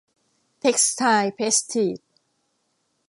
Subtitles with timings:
[0.59, 1.99] เท็กซ์ไทล์เพรสทีจ